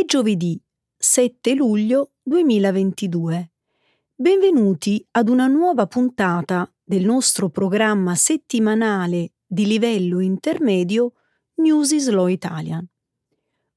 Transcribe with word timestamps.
È 0.00 0.04
giovedì 0.06 0.58
7 0.96 1.52
luglio 1.52 2.12
2022. 2.22 3.50
Benvenuti 4.14 5.06
ad 5.10 5.28
una 5.28 5.46
nuova 5.46 5.86
puntata 5.86 6.66
del 6.82 7.04
nostro 7.04 7.50
programma 7.50 8.14
settimanale 8.14 9.32
di 9.46 9.66
livello 9.66 10.20
intermedio 10.20 11.12
News 11.56 11.90
is 11.90 12.08
Law 12.08 12.28
Italian. 12.28 12.82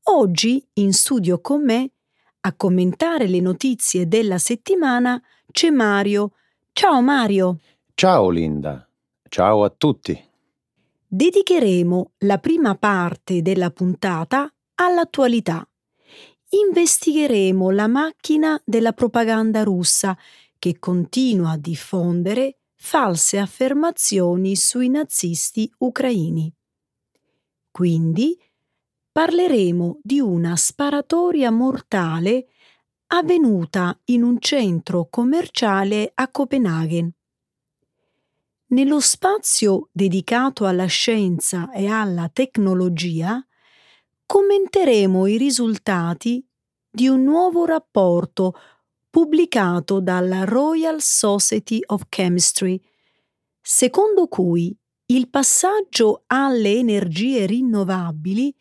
Oggi 0.03 0.65
in 0.75 0.93
studio 0.93 1.41
con 1.41 1.65
me 1.65 1.91
a 2.39 2.53
commentare 2.53 3.27
le 3.27 3.41
notizie 3.41 4.07
della 4.07 4.37
settimana 4.37 5.21
c'è 5.51 5.71
Mario. 5.71 6.35
Ciao 6.71 7.01
Mario. 7.01 7.59
Ciao 7.95 8.29
Linda. 8.29 8.87
Ciao 9.27 9.65
a 9.65 9.69
tutti. 9.69 10.17
Dedicheremo 11.05 12.11
la 12.19 12.37
prima 12.37 12.75
parte 12.75 13.41
della 13.41 13.71
puntata 13.71 14.49
all'attualità 14.75 15.67
investigheremo 16.53 17.71
la 17.71 17.87
macchina 17.87 18.61
della 18.63 18.93
propaganda 18.93 19.63
russa 19.63 20.17
che 20.59 20.77
continua 20.77 21.51
a 21.51 21.57
diffondere 21.57 22.59
false 22.75 23.39
affermazioni 23.39 24.55
sui 24.55 24.89
nazisti 24.89 25.71
ucraini. 25.79 26.53
Quindi 27.71 28.37
parleremo 29.11 29.99
di 30.01 30.19
una 30.19 30.55
sparatoria 30.55 31.49
mortale 31.49 32.47
avvenuta 33.07 33.99
in 34.05 34.23
un 34.23 34.39
centro 34.39 35.07
commerciale 35.09 36.11
a 36.13 36.29
Copenaghen. 36.29 37.11
Nello 38.67 38.99
spazio 38.99 39.89
dedicato 39.91 40.65
alla 40.65 40.85
scienza 40.85 41.71
e 41.71 41.87
alla 41.87 42.29
tecnologia 42.31 43.43
commenteremo 44.25 45.27
i 45.27 45.37
risultati 45.37 46.43
di 46.95 47.07
un 47.07 47.23
nuovo 47.23 47.65
rapporto 47.65 48.53
pubblicato 49.09 49.99
dalla 49.99 50.43
Royal 50.43 51.01
Society 51.01 51.79
of 51.87 52.03
Chemistry, 52.07 52.79
secondo 53.59 54.27
cui 54.27 54.75
il 55.07 55.27
passaggio 55.29 56.23
alle 56.27 56.75
energie 56.77 57.47
rinnovabili 57.47 58.53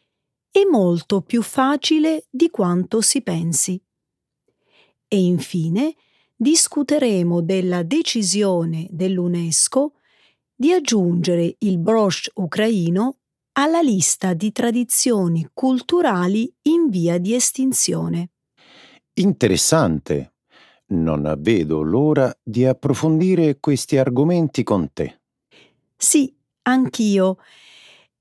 è 0.51 0.63
molto 0.65 1.21
più 1.21 1.43
facile 1.43 2.25
di 2.31 2.49
quanto 2.49 3.03
si 3.03 3.23
pensi. 3.23 3.79
E 5.09 5.21
infine 5.23 5.95
discuteremo 6.35 7.43
della 7.43 7.83
decisione 7.83 8.87
dell'UNESCO 8.91 9.93
di 10.55 10.73
aggiungere 10.73 11.57
il 11.59 11.79
brosh 11.79 12.31
ucraino 12.35 13.19
alla 13.53 13.81
lista 13.81 14.35
di 14.35 14.53
tradizioni 14.53 15.49
culturali 15.53 16.53
in 16.63 16.89
via 16.89 17.19
di 17.19 17.35
estinzione. 17.35 18.31
Interessante. 19.15 20.35
Non 20.93 21.35
vedo 21.39 21.83
l'ora 21.83 22.35
di 22.43 22.67
approfondire 22.67 23.59
questi 23.61 23.97
argomenti 23.97 24.63
con 24.63 24.93
te. 24.93 25.21
Sì, 25.97 26.35
anch'io. 26.63 27.39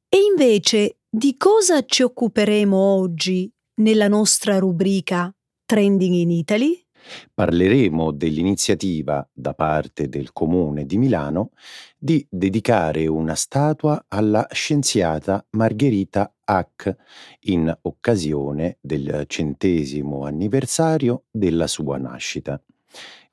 E 0.07 0.17
invece 0.29 0.99
di 1.09 1.35
cosa 1.37 1.83
ci 1.85 2.03
occuperemo 2.03 2.77
oggi 2.77 3.51
nella 3.81 4.07
nostra 4.07 4.57
rubrica 4.59 5.33
Trending 5.65 6.13
in 6.13 6.31
Italy? 6.31 6.85
Parleremo 7.33 8.11
dell'iniziativa 8.11 9.27
da 9.31 9.53
parte 9.53 10.09
del 10.09 10.31
Comune 10.33 10.85
di 10.85 10.97
Milano 10.97 11.51
di 11.97 12.25
dedicare 12.29 13.07
una 13.07 13.35
statua 13.35 14.05
alla 14.07 14.47
scienziata 14.51 15.45
Margherita 15.51 16.33
Hack 16.43 16.95
in 17.41 17.75
occasione 17.83 18.77
del 18.81 19.25
centesimo 19.27 20.25
anniversario 20.25 21.23
della 21.31 21.67
sua 21.67 21.97
nascita. 21.97 22.61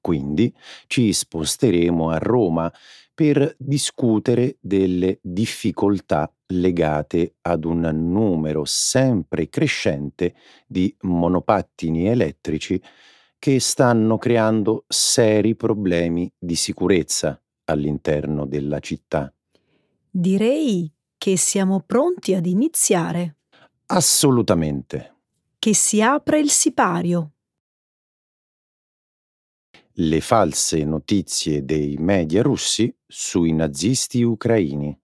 Quindi 0.00 0.54
ci 0.86 1.12
sposteremo 1.12 2.10
a 2.10 2.18
Roma 2.18 2.72
per 3.18 3.52
discutere 3.58 4.58
delle 4.60 5.18
difficoltà 5.20 6.32
legate 6.46 7.34
ad 7.42 7.64
un 7.64 7.80
numero 7.80 8.64
sempre 8.64 9.48
crescente 9.48 10.34
di 10.66 10.94
monopattini 11.00 12.06
elettrici 12.06 12.80
che 13.38 13.60
stanno 13.60 14.18
creando 14.18 14.84
seri 14.88 15.54
problemi 15.54 16.30
di 16.36 16.56
sicurezza 16.56 17.40
all'interno 17.64 18.46
della 18.46 18.80
città. 18.80 19.32
Direi 20.10 20.92
che 21.16 21.36
siamo 21.36 21.80
pronti 21.80 22.34
ad 22.34 22.46
iniziare. 22.46 23.36
Assolutamente. 23.86 25.16
Che 25.58 25.74
si 25.74 26.02
apre 26.02 26.40
il 26.40 26.50
sipario. 26.50 27.32
Le 29.92 30.20
false 30.20 30.84
notizie 30.84 31.64
dei 31.64 31.96
media 31.98 32.42
russi 32.42 32.94
sui 33.06 33.52
nazisti 33.52 34.22
ucraini. 34.22 34.96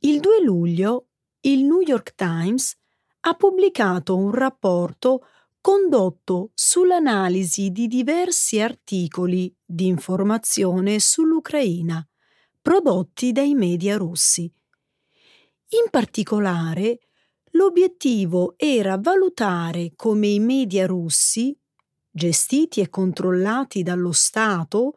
Il 0.00 0.20
2 0.20 0.42
luglio 0.42 1.08
il 1.40 1.64
New 1.64 1.80
York 1.80 2.14
Times 2.14 2.76
ha 3.20 3.34
pubblicato 3.34 4.16
un 4.16 4.32
rapporto 4.32 5.26
condotto 5.66 6.52
sull'analisi 6.54 7.72
di 7.72 7.88
diversi 7.88 8.60
articoli 8.60 9.52
di 9.64 9.88
informazione 9.88 11.00
sull'Ucraina 11.00 12.06
prodotti 12.62 13.32
dai 13.32 13.54
media 13.54 13.96
russi. 13.96 14.42
In 14.42 15.90
particolare, 15.90 17.00
l'obiettivo 17.50 18.54
era 18.56 18.96
valutare 18.96 19.94
come 19.96 20.28
i 20.28 20.38
media 20.38 20.86
russi, 20.86 21.58
gestiti 22.12 22.80
e 22.80 22.88
controllati 22.88 23.82
dallo 23.82 24.12
Stato, 24.12 24.92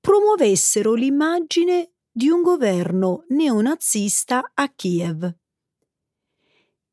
promuovessero 0.00 0.94
l'immagine 0.94 1.90
di 2.10 2.30
un 2.30 2.40
governo 2.40 3.24
neonazista 3.28 4.52
a 4.54 4.72
Kiev. 4.74 5.30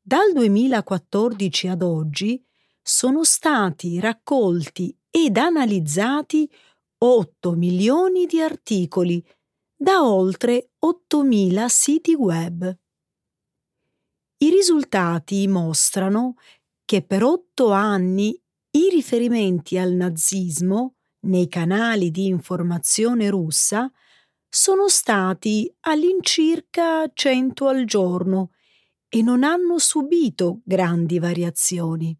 Dal 0.02 0.30
2014 0.34 1.68
ad 1.68 1.80
oggi 1.80 2.44
sono 2.86 3.24
stati 3.24 3.98
raccolti 3.98 4.94
ed 5.10 5.38
analizzati 5.38 6.48
8 6.98 7.52
milioni 7.52 8.26
di 8.26 8.42
articoli 8.42 9.24
da 9.74 10.06
oltre 10.06 10.72
8.000 10.84 11.66
siti 11.66 12.12
web. 12.14 12.78
I 14.36 14.50
risultati 14.50 15.48
mostrano 15.48 16.34
che 16.84 17.02
per 17.02 17.22
otto 17.22 17.72
anni 17.72 18.38
i 18.72 18.88
riferimenti 18.90 19.78
al 19.78 19.92
nazismo 19.92 20.96
nei 21.20 21.48
canali 21.48 22.10
di 22.10 22.26
informazione 22.26 23.30
russa 23.30 23.90
sono 24.46 24.88
stati 24.88 25.74
all'incirca 25.80 27.10
100 27.10 27.66
al 27.66 27.86
giorno 27.86 28.50
e 29.08 29.22
non 29.22 29.42
hanno 29.42 29.78
subito 29.78 30.60
grandi 30.64 31.18
variazioni. 31.18 32.14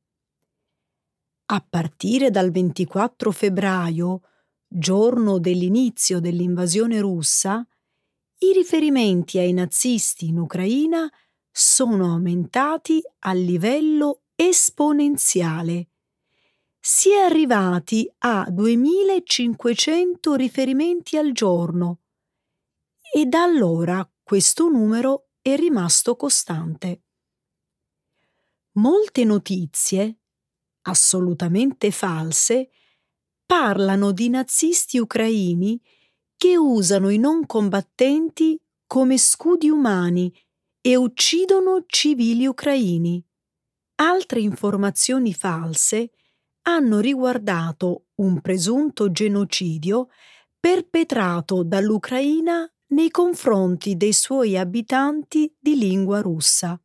A 1.46 1.60
partire 1.68 2.30
dal 2.30 2.50
24 2.50 3.30
febbraio, 3.30 4.22
giorno 4.66 5.38
dell'inizio 5.38 6.18
dell'invasione 6.18 7.00
russa, 7.00 7.66
i 8.38 8.52
riferimenti 8.52 9.38
ai 9.38 9.52
nazisti 9.52 10.28
in 10.28 10.38
Ucraina 10.38 11.10
sono 11.50 12.12
aumentati 12.12 13.02
a 13.20 13.32
livello 13.34 14.22
esponenziale. 14.34 15.88
Si 16.80 17.10
è 17.10 17.20
arrivati 17.20 18.10
a 18.18 18.46
2500 18.50 20.34
riferimenti 20.34 21.18
al 21.18 21.32
giorno 21.32 22.00
e 23.12 23.26
da 23.26 23.42
allora 23.42 24.06
questo 24.22 24.68
numero 24.68 25.28
è 25.42 25.56
rimasto 25.56 26.16
costante. 26.16 27.02
Molte 28.72 29.24
notizie 29.24 30.18
assolutamente 30.84 31.90
false, 31.90 32.70
parlano 33.44 34.12
di 34.12 34.28
nazisti 34.28 34.98
ucraini 34.98 35.80
che 36.36 36.56
usano 36.56 37.10
i 37.10 37.18
non 37.18 37.46
combattenti 37.46 38.58
come 38.86 39.18
scudi 39.18 39.68
umani 39.70 40.32
e 40.80 40.96
uccidono 40.96 41.84
civili 41.86 42.46
ucraini. 42.46 43.24
Altre 43.96 44.40
informazioni 44.40 45.32
false 45.32 46.10
hanno 46.62 47.00
riguardato 47.00 48.06
un 48.16 48.40
presunto 48.40 49.10
genocidio 49.10 50.08
perpetrato 50.58 51.62
dall'Ucraina 51.62 52.68
nei 52.88 53.10
confronti 53.10 53.96
dei 53.96 54.12
suoi 54.12 54.56
abitanti 54.56 55.54
di 55.58 55.76
lingua 55.76 56.20
russa. 56.20 56.78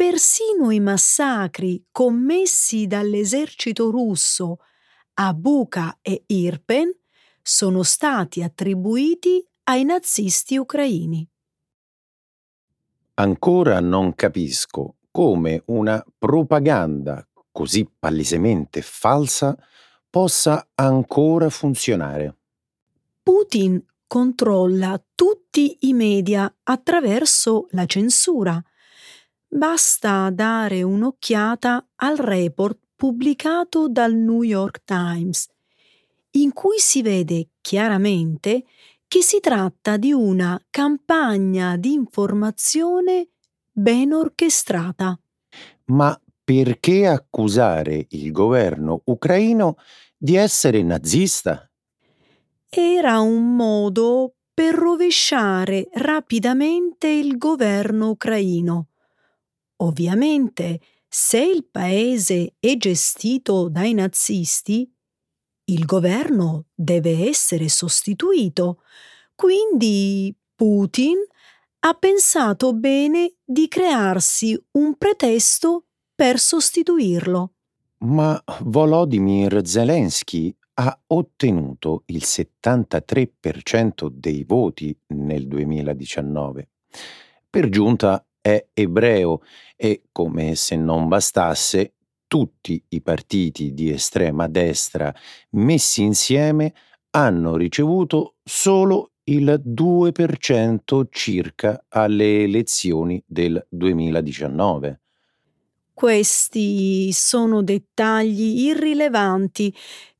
Persino 0.00 0.70
i 0.70 0.80
massacri 0.80 1.84
commessi 1.92 2.86
dall'esercito 2.86 3.90
russo 3.90 4.60
a 5.16 5.34
Bucha 5.34 5.98
e 6.00 6.22
Irpen 6.28 6.90
sono 7.42 7.82
stati 7.82 8.42
attribuiti 8.42 9.46
ai 9.64 9.84
nazisti 9.84 10.56
ucraini. 10.56 11.28
Ancora 13.16 13.78
non 13.80 14.14
capisco 14.14 14.94
come 15.10 15.64
una 15.66 16.02
propaganda 16.16 17.28
così 17.52 17.86
palesemente 17.98 18.80
falsa 18.80 19.54
possa 20.08 20.66
ancora 20.76 21.50
funzionare. 21.50 22.36
Putin 23.22 23.84
controlla 24.06 24.98
tutti 25.14 25.76
i 25.80 25.92
media 25.92 26.50
attraverso 26.62 27.66
la 27.72 27.84
censura. 27.84 28.64
Basta 29.52 30.30
dare 30.30 30.84
un'occhiata 30.84 31.88
al 31.96 32.16
report 32.18 32.78
pubblicato 32.94 33.88
dal 33.88 34.14
New 34.14 34.42
York 34.42 34.82
Times, 34.84 35.48
in 36.32 36.52
cui 36.52 36.78
si 36.78 37.02
vede 37.02 37.48
chiaramente 37.60 38.64
che 39.08 39.22
si 39.22 39.40
tratta 39.40 39.96
di 39.96 40.12
una 40.12 40.56
campagna 40.70 41.76
di 41.76 41.94
informazione 41.94 43.30
ben 43.72 44.12
orchestrata. 44.12 45.18
Ma 45.86 46.16
perché 46.44 47.08
accusare 47.08 48.06
il 48.10 48.30
governo 48.30 49.02
ucraino 49.06 49.78
di 50.16 50.36
essere 50.36 50.80
nazista? 50.84 51.68
Era 52.68 53.18
un 53.18 53.56
modo 53.56 54.34
per 54.54 54.74
rovesciare 54.76 55.88
rapidamente 55.94 57.08
il 57.08 57.36
governo 57.36 58.10
ucraino. 58.10 58.89
Ovviamente, 59.82 60.80
se 61.08 61.42
il 61.42 61.66
paese 61.70 62.54
è 62.60 62.76
gestito 62.76 63.68
dai 63.68 63.94
nazisti, 63.94 64.90
il 65.64 65.84
governo 65.84 66.66
deve 66.74 67.28
essere 67.28 67.68
sostituito. 67.68 68.82
Quindi 69.34 70.34
Putin 70.54 71.16
ha 71.80 71.94
pensato 71.94 72.74
bene 72.74 73.34
di 73.44 73.68
crearsi 73.68 74.60
un 74.72 74.96
pretesto 74.96 75.86
per 76.14 76.38
sostituirlo. 76.38 77.54
Ma 78.00 78.42
Volodymyr 78.64 79.66
Zelensky 79.66 80.54
ha 80.74 81.00
ottenuto 81.08 82.02
il 82.06 82.22
73% 82.24 84.08
dei 84.08 84.44
voti 84.44 84.96
nel 85.08 85.46
2019. 85.46 86.68
Per 87.48 87.68
giunta 87.68 88.24
è 88.40 88.68
ebreo 88.72 89.42
e, 89.76 90.04
come 90.12 90.54
se 90.54 90.76
non 90.76 91.08
bastasse, 91.08 91.94
tutti 92.26 92.82
i 92.90 93.02
partiti 93.02 93.74
di 93.74 93.90
estrema 93.90 94.46
destra 94.46 95.12
messi 95.50 96.02
insieme 96.02 96.72
hanno 97.10 97.56
ricevuto 97.56 98.36
solo 98.44 99.12
il 99.24 99.62
2% 99.64 101.06
circa 101.10 101.84
alle 101.88 102.42
elezioni 102.42 103.22
del 103.26 103.64
2019. 103.68 105.00
Questi 105.92 107.12
sono 107.12 107.62
dettagli 107.62 108.62
irrilevanti 108.62 109.74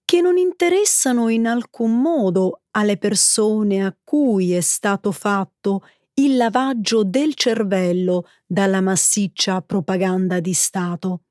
che 0.05 0.21
non 0.21 0.37
interessano 0.37 1.29
in 1.29 1.47
alcun 1.47 2.01
modo 2.01 2.63
alle 2.73 2.97
persone 2.97 3.85
a 3.85 3.97
cui 4.03 4.53
è 4.53 4.61
stato 4.61 5.13
fatto 5.13 5.83
il 6.21 6.37
lavaggio 6.37 7.03
del 7.03 7.35
cervello 7.35 8.29
dalla 8.47 8.83
massiccia 8.83 9.63
propaganda 9.63 10.39
di 10.39 10.53
Stato. 10.53 11.23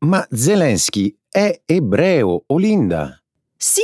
Ma 0.00 0.26
Zelensky 0.30 1.16
è 1.30 1.62
ebreo, 1.64 2.44
Olinda. 2.48 3.18
Sì, 3.56 3.80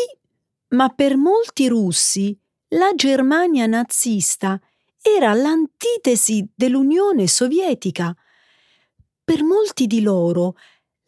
ma 0.69 0.91
per 0.91 1.17
molti 1.17 1.67
russi 1.67 2.39
la 2.69 2.93
Germania 2.95 3.65
nazista 3.67 4.61
era 5.01 5.33
l'antitesi 5.33 6.47
dell'Unione 6.55 7.27
Sovietica. 7.27 8.15
Per 9.25 9.43
molti 9.43 9.87
di 9.87 10.03
loro 10.03 10.57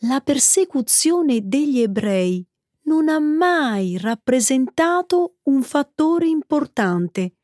la 0.04 0.20
persecuzione 0.20 1.40
degli 1.46 1.80
ebrei 1.80 2.44
non 2.84 3.10
ha 3.10 3.20
mai 3.20 3.98
rappresentato 3.98 5.36
un 5.44 5.62
fattore 5.62 6.26
importante. 6.26 7.34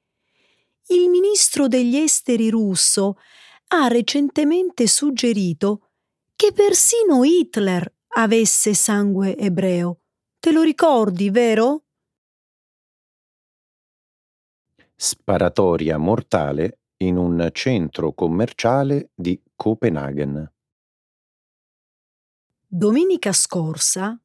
Il 0.90 1.08
ministro 1.10 1.68
degli 1.68 1.96
esteri 1.96 2.48
russo 2.48 3.18
ha 3.68 3.88
recentemente 3.88 4.86
suggerito 4.86 5.90
che 6.34 6.52
persino 6.52 7.24
Hitler 7.24 7.94
avesse 8.16 8.72
sangue 8.72 9.36
ebreo. 9.36 10.00
Te 10.38 10.50
lo 10.50 10.62
ricordi, 10.62 11.28
vero? 11.30 11.84
Sparatoria 14.96 15.98
mortale 15.98 16.80
in 16.98 17.16
un 17.16 17.48
centro 17.52 18.12
commerciale 18.12 19.10
di 19.14 19.40
Copenaghen. 19.54 20.52
Domenica 22.66 23.32
scorsa 23.32 24.18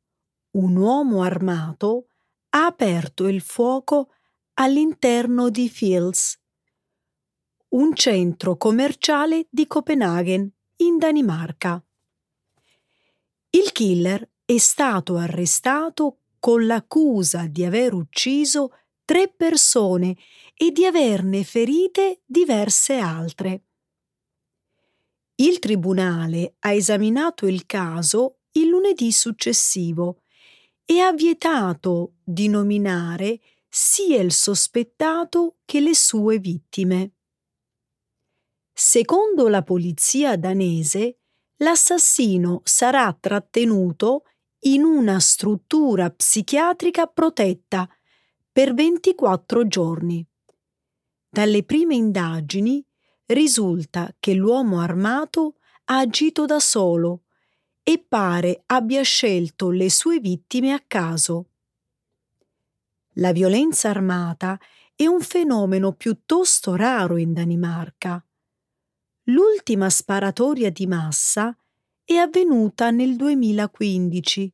un 0.52 0.76
uomo 0.76 1.24
armato 1.24 2.08
ha 2.50 2.66
aperto 2.66 3.28
il 3.28 3.42
fuoco 3.42 4.12
all'interno 4.56 5.50
di 5.50 5.70
Fields, 5.70 6.40
un 7.74 7.96
centro 7.96 8.56
commerciale 8.56 9.48
di 9.50 9.66
Copenaghen, 9.66 10.52
in 10.78 10.98
Danimarca. 10.98 11.84
Il 13.50 13.72
killer 13.72 14.30
è 14.46 14.58
stato 14.58 15.16
arrestato 15.18 16.20
con 16.40 16.66
l'accusa 16.68 17.48
di 17.48 17.64
aver 17.64 17.94
ucciso 17.94 18.78
tre 19.06 19.28
persone 19.30 20.16
e 20.56 20.72
di 20.72 20.86
averne 20.86 21.44
ferite 21.44 22.22
diverse 22.26 22.98
altre. 22.98 23.64
Il 25.36 25.58
tribunale 25.58 26.56
ha 26.60 26.74
esaminato 26.74 27.48
il 27.48 27.66
caso 27.66 28.42
il 28.52 28.68
lunedì 28.68 29.12
successivo 29.12 30.22
e 30.86 31.00
ha 31.00 31.12
vietato 31.12 32.18
di 32.24 32.50
nominare 32.50 33.40
sia 33.68 34.22
il 34.22 34.32
sospettato 34.32 35.58
che 35.66 35.80
le 35.80 35.96
sue 35.96 36.38
vittime. 36.38 37.14
Secondo 38.74 39.48
la 39.50 39.62
polizia 39.62 40.36
danese, 40.36 41.20
l'assassino 41.58 42.62
sarà 42.64 43.16
trattenuto 43.18 44.24
in 44.62 44.84
una 44.84 45.20
struttura 45.20 46.10
psichiatrica 46.10 47.06
protetta 47.06 47.88
per 48.52 48.74
24 48.74 49.68
giorni. 49.68 50.26
Dalle 51.30 51.64
prime 51.64 51.96
indagini 51.96 52.84
risulta 53.28 54.14
che 54.20 54.34
l'uomo 54.34 54.80
armato 54.80 55.58
ha 55.86 56.00
agito 56.00 56.46
da 56.46 56.60
solo 56.60 57.24
e 57.84 58.04
pare 58.08 58.64
abbia 58.68 59.04
scelto 59.04 59.70
le 59.70 59.90
sue 59.90 60.20
vittime 60.20 60.72
a 60.74 60.84
caso. 60.86 61.50
La 63.18 63.32
violenza 63.32 63.90
armata 63.90 64.60
è 64.96 65.06
un 65.06 65.22
fenomeno 65.22 65.94
piuttosto 65.94 66.76
raro 66.76 67.18
in 67.18 67.34
Danimarca. 67.34 68.24
L'ultima 69.28 69.90
sparatoria 69.90 70.70
di 70.70 70.86
massa 70.86 71.56
è 72.04 72.16
avvenuta 72.16 72.92
nel 72.92 73.16
2015, 73.16 74.54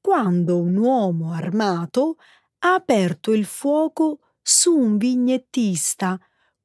quando 0.00 0.58
un 0.58 0.76
uomo 0.76 1.32
armato 1.32 2.16
ha 2.60 2.74
aperto 2.74 3.32
il 3.32 3.44
fuoco 3.44 4.20
su 4.42 4.76
un 4.76 4.96
vignettista 4.96 6.18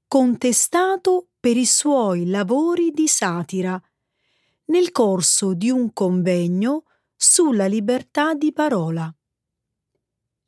contestato 0.08 1.30
per 1.40 1.58
i 1.58 1.66
suoi 1.66 2.28
lavori 2.28 2.92
di 2.92 3.08
satira 3.08 3.80
nel 4.66 4.92
corso 4.92 5.54
di 5.54 5.70
un 5.70 5.94
convegno 5.94 6.86
sulla 7.16 7.68
libertà 7.68 8.34
di 8.34 8.51
parola. 8.51 9.13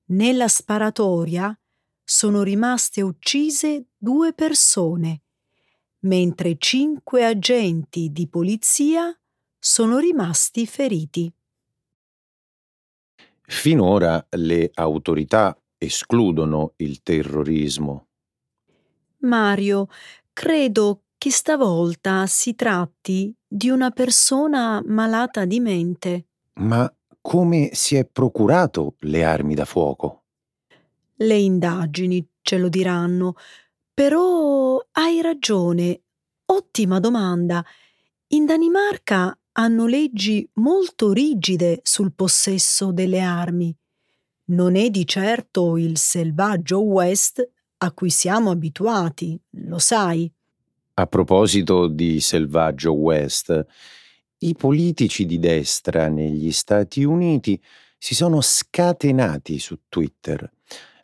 Nella 0.06 0.48
sparatoria 0.48 1.56
sono 2.04 2.42
rimaste 2.42 3.02
uccise 3.02 3.90
due 3.96 4.34
persone, 4.34 5.23
mentre 6.04 6.56
cinque 6.58 7.26
agenti 7.26 8.12
di 8.12 8.28
polizia 8.28 9.16
sono 9.60 9.98
rimasti 9.98 10.66
feriti. 10.66 11.32
Finora 13.46 14.26
le 14.32 14.72
autorità 14.74 15.58
escludono 15.78 16.74
il 16.78 17.02
terrorismo. 17.02 18.08
Mario, 19.20 19.88
credo 20.32 21.04
che 21.18 21.32
stavolta 21.32 22.26
si 22.28 22.56
tratti 22.56 23.34
di 23.48 23.70
una 23.70 23.92
persona 23.92 24.82
malata 24.86 25.46
di 25.46 25.60
mente. 25.60 26.28
Ma 26.56 26.92
come 27.22 27.70
si 27.74 27.96
è 27.96 28.06
procurato 28.06 28.96
le 29.00 29.24
armi 29.24 29.56
da 29.56 29.64
fuoco? 29.64 30.24
Le 31.16 31.36
indagini 31.36 32.28
ce 32.42 32.58
lo 32.58 32.68
diranno. 32.68 33.36
Però 33.94 34.84
hai 34.94 35.22
ragione. 35.22 36.02
Ottima 36.46 37.00
domanda. 37.00 37.64
In 38.30 38.46
Danimarca 38.46 39.38
hanno 39.52 39.86
leggi 39.86 40.50
molto 40.54 41.14
rigide 41.14 41.80
sul 41.84 42.12
possesso 42.14 42.92
delle 42.92 43.20
armi. 43.20 43.76
Non 44.46 44.76
è 44.76 44.90
di 44.90 45.06
certo 45.06 45.78
il 45.78 45.98
selvaggio 45.98 46.82
West 46.82 47.48
a 47.78 47.92
cui 47.92 48.10
siamo 48.10 48.50
abituati, 48.50 49.40
lo 49.52 49.78
sai. 49.78 50.32
A 50.96 51.06
proposito 51.06 51.88
di 51.88 52.20
Selvaggio 52.20 52.94
West, 52.94 53.66
I 54.40 54.56
politici 54.56 55.26
di 55.26 55.38
destra 55.38 56.08
negli 56.08 56.52
Stati 56.52 57.04
Uniti 57.04 57.62
si 57.98 58.16
sono 58.16 58.42
scatenati 58.42 59.60
su 59.60 59.80
Twitter, 59.88 60.52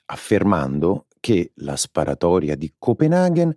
affermando 0.06 1.06
che 1.20 1.52
la 1.56 1.76
sparatoria 1.76 2.56
di 2.56 2.74
Copenaghen 2.78 3.54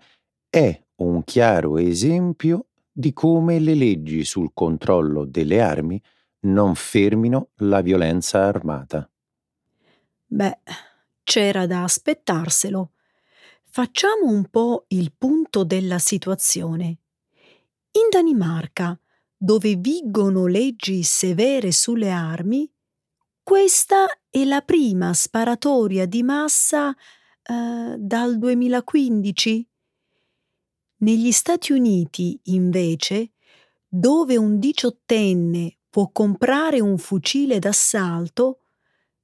è 0.48 0.82
un 0.96 1.24
chiaro 1.24 1.78
esempio 1.78 2.66
di 2.92 3.12
come 3.12 3.58
le 3.58 3.74
leggi 3.74 4.24
sul 4.24 4.50
controllo 4.52 5.24
delle 5.24 5.60
armi 5.60 6.00
non 6.40 6.74
fermino 6.74 7.50
la 7.56 7.80
violenza 7.80 8.44
armata. 8.44 9.08
Beh, 10.26 10.58
c'era 11.22 11.66
da 11.66 11.84
aspettarselo. 11.84 12.92
Facciamo 13.64 14.26
un 14.26 14.48
po' 14.48 14.84
il 14.88 15.12
punto 15.16 15.64
della 15.64 15.98
situazione. 15.98 16.98
In 17.92 18.08
Danimarca, 18.10 18.98
dove 19.36 19.76
vigono 19.76 20.46
leggi 20.46 21.02
severe 21.02 21.72
sulle 21.72 22.10
armi, 22.10 22.70
questa 23.42 24.06
è 24.28 24.44
la 24.44 24.60
prima 24.60 25.12
sparatoria 25.14 26.06
di 26.06 26.22
massa 26.22 26.94
eh, 27.42 27.96
dal 27.98 28.38
2015. 28.38 29.68
Negli 30.98 31.32
Stati 31.32 31.72
Uniti, 31.72 32.38
invece, 32.44 33.32
dove 33.88 34.36
un 34.36 34.58
diciottenne 34.58 35.78
può 35.90 36.10
comprare 36.12 36.80
un 36.80 36.96
fucile 36.98 37.58
d'assalto, 37.58 38.60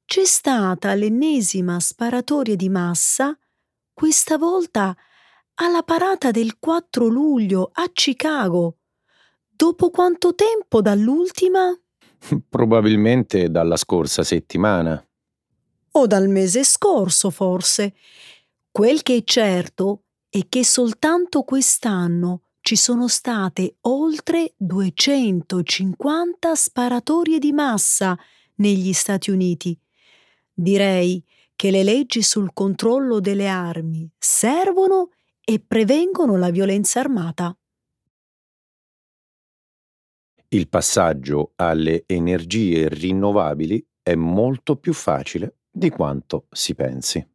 c'è 0.04 0.24
stata 0.24 0.94
l'ennesima 0.94 1.78
sparatoria 1.80 2.56
di 2.56 2.68
massa, 2.68 3.38
questa 3.92 4.38
volta 4.38 4.96
alla 5.54 5.82
parata 5.82 6.30
del 6.30 6.58
4 6.58 7.06
luglio 7.06 7.70
a 7.72 7.88
Chicago. 7.92 8.78
Dopo 9.48 9.90
quanto 9.90 10.34
tempo 10.34 10.80
dall'ultima? 10.80 11.76
Probabilmente 12.48 13.50
dalla 13.50 13.76
scorsa 13.76 14.22
settimana. 14.22 15.04
O 16.00 16.06
dal 16.06 16.28
mese 16.28 16.62
scorso, 16.62 17.28
forse. 17.28 17.96
Quel 18.70 19.02
che 19.02 19.16
è 19.16 19.24
certo 19.24 20.04
è 20.28 20.46
che 20.48 20.64
soltanto 20.64 21.42
quest'anno 21.42 22.42
ci 22.60 22.76
sono 22.76 23.08
state 23.08 23.78
oltre 23.80 24.54
250 24.56 26.54
sparatorie 26.54 27.40
di 27.40 27.50
massa 27.50 28.16
negli 28.58 28.92
Stati 28.92 29.32
Uniti. 29.32 29.76
Direi 30.52 31.20
che 31.56 31.72
le 31.72 31.82
leggi 31.82 32.22
sul 32.22 32.52
controllo 32.52 33.18
delle 33.18 33.48
armi 33.48 34.08
servono 34.16 35.10
e 35.40 35.58
prevengono 35.58 36.36
la 36.36 36.50
violenza 36.50 37.00
armata. 37.00 37.58
Il 40.50 40.68
passaggio 40.68 41.54
alle 41.56 42.04
energie 42.06 42.88
rinnovabili 42.88 43.84
è 44.00 44.14
molto 44.14 44.76
più 44.76 44.92
facile 44.92 45.57
di 45.78 45.90
quanto 45.90 46.46
si 46.50 46.74
pensi. 46.74 47.26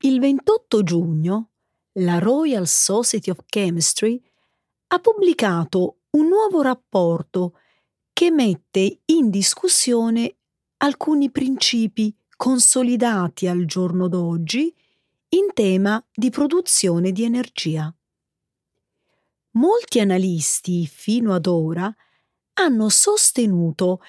Il 0.00 0.20
28 0.20 0.82
giugno 0.82 1.50
la 1.98 2.18
Royal 2.18 2.66
Society 2.66 3.30
of 3.30 3.38
Chemistry 3.46 4.22
ha 4.88 4.98
pubblicato 5.00 6.02
un 6.10 6.28
nuovo 6.28 6.62
rapporto 6.62 7.58
che 8.12 8.30
mette 8.30 9.00
in 9.06 9.28
discussione 9.30 10.36
alcuni 10.78 11.30
principi 11.30 12.14
consolidati 12.36 13.48
al 13.48 13.64
giorno 13.64 14.08
d'oggi 14.08 14.72
in 15.30 15.52
tema 15.52 16.02
di 16.14 16.30
produzione 16.30 17.10
di 17.10 17.24
energia. 17.24 17.92
Molti 19.52 20.00
analisti 20.00 20.86
fino 20.86 21.32
ad 21.32 21.46
ora 21.46 21.92
hanno 22.58 22.88
sostenuto 22.88 24.00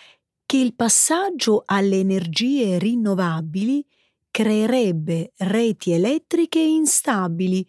che 0.48 0.58
il 0.58 0.74
passaggio 0.76 1.64
alle 1.66 2.00
energie 2.00 2.80
rinnovabili 2.80 3.86
creerebbe 4.32 5.34
reti 5.40 5.92
elettriche 5.92 6.60
instabili 6.60 7.68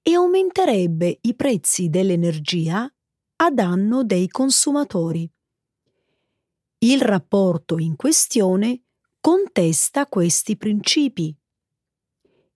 e 0.00 0.14
aumenterebbe 0.14 1.18
i 1.22 1.34
prezzi 1.34 1.90
dell'energia 1.90 2.88
a 3.36 3.50
danno 3.50 4.04
dei 4.04 4.28
consumatori. 4.28 5.28
Il 6.78 7.02
rapporto 7.02 7.78
in 7.78 7.96
questione 7.96 8.82
contesta 9.20 10.06
questi 10.06 10.56
principi. 10.56 11.34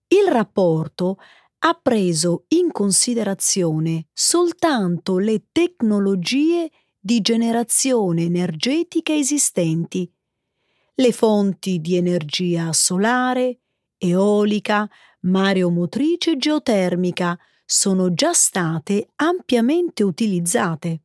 Il 0.07 0.31
rapporto 0.31 1.17
ha 1.59 1.73
preso 1.73 2.45
in 2.49 2.71
considerazione 2.71 4.07
soltanto 4.13 5.17
le 5.17 5.47
tecnologie 5.51 6.69
di 6.99 7.21
generazione 7.21 8.23
energetica 8.23 9.13
esistenti, 9.13 10.11
le 10.95 11.11
fonti 11.13 11.79
di 11.79 11.95
energia 11.95 12.73
solare, 12.73 13.59
eolica, 13.97 14.89
mareomotrice 15.21 16.31
e 16.31 16.37
geotermica 16.37 17.39
sono 17.65 18.13
già 18.13 18.33
state 18.33 19.09
ampiamente 19.15 20.03
utilizzate. 20.03 21.01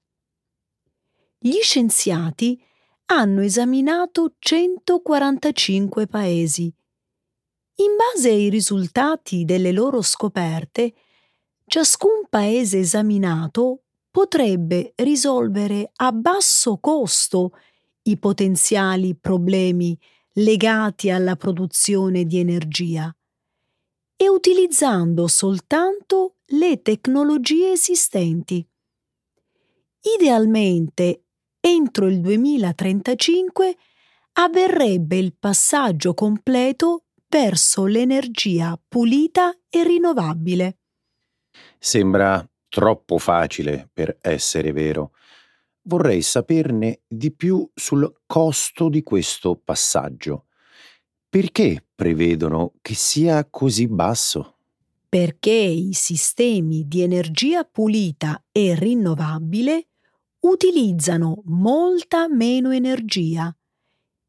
Gli 1.39 1.61
scienziati 1.61 2.61
hanno 3.07 3.43
esaminato 3.43 4.35
145 4.39 6.07
paesi 6.07 6.75
in 7.77 7.97
base 7.97 8.31
ai 8.31 8.49
risultati 8.51 9.45
delle 9.45 9.73
loro 9.73 10.01
scoperte, 10.01 10.95
ciascun 11.67 12.27
paese 12.29 12.79
esaminato 12.79 13.84
potrebbe 14.15 14.93
risolvere 14.99 15.91
a 15.97 16.13
basso 16.13 16.79
costo 16.79 17.51
i 18.03 18.17
potenziali 18.17 19.17
problemi 19.17 19.99
legati 20.35 21.11
alla 21.11 21.35
produzione 21.35 22.23
di 22.25 22.39
energia 22.39 23.13
e 24.15 24.29
utilizzando 24.29 25.27
soltanto 25.27 26.37
le 26.51 26.81
tecnologie 26.81 27.73
esistenti. 27.73 28.65
Idealmente, 30.17 31.25
entro 31.59 32.07
il 32.07 32.21
2035 32.21 33.77
avverrebbe 34.35 35.17
il 35.17 35.35
passaggio 35.37 36.15
completo 36.15 37.07
verso 37.29 37.87
l'energia 37.87 38.81
pulita 38.87 39.53
e 39.69 39.83
rinnovabile. 39.83 40.79
Sembra 41.81 42.49
troppo 42.75 43.19
facile 43.19 43.89
per 43.93 44.19
essere 44.21 44.73
vero. 44.73 45.13
Vorrei 45.83 46.23
saperne 46.23 47.03
di 47.07 47.31
più 47.31 47.71
sul 47.73 48.23
costo 48.27 48.89
di 48.89 49.05
questo 49.05 49.55
passaggio. 49.55 50.47
Perché 51.29 51.85
prevedono 51.95 52.73
che 52.83 52.95
sia 52.95 53.47
così 53.49 53.87
basso? 53.87 54.57
Perché 55.09 55.53
i 55.53 55.93
sistemi 55.93 56.89
di 56.89 57.03
energia 57.03 57.63
pulita 57.63 58.43
e 58.51 58.75
rinnovabile 58.75 59.87
utilizzano 60.41 61.43
molta 61.45 62.27
meno 62.29 62.73
energia. 62.73 63.57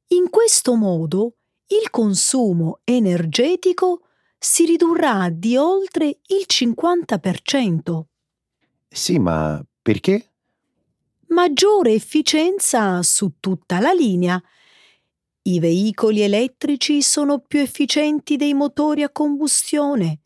In 0.10 0.30
questo 0.30 0.76
modo 0.76 1.38
il 1.70 1.90
consumo 1.90 2.80
energetico 2.84 4.02
si 4.38 4.66
ridurrà 4.66 5.30
di 5.32 5.58
oltre 5.58 6.20
il 6.28 6.46
50%. 6.46 8.04
Sì, 8.96 9.20
ma 9.20 9.62
perché? 9.82 10.32
Maggiore 11.28 11.92
efficienza 11.92 13.04
su 13.04 13.34
tutta 13.42 13.82
la 13.82 13.92
linea. 13.92 14.42
I 15.42 15.60
veicoli 15.60 16.22
elettrici 16.22 17.02
sono 17.02 17.40
più 17.40 17.60
efficienti 17.60 18.38
dei 18.38 18.54
motori 18.54 19.04
a 19.04 19.10
combustione. 19.10 20.22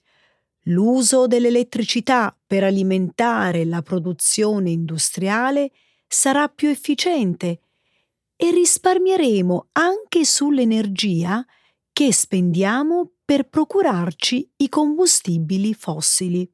L'uso 0.66 1.26
dell'elettricità 1.26 2.38
per 2.46 2.64
alimentare 2.64 3.66
la 3.66 3.82
produzione 3.82 4.70
industriale 4.70 5.72
sarà 6.08 6.48
più 6.48 6.70
efficiente 6.70 7.62
e 8.36 8.52
risparmieremo 8.52 9.70
anche 9.72 10.26
sull'energia 10.26 11.44
che 11.92 12.14
spendiamo 12.14 13.14
per 13.26 13.50
procurarci 13.50 14.54
i 14.58 14.70
combustibili 14.70 15.74
fossili. 15.74 16.48